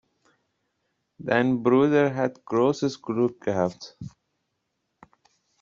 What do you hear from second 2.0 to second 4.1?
hat großes Glück gehabt.